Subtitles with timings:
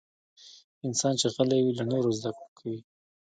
[0.87, 2.79] انسان چې غلی وي، له نورو زدکړه کوي.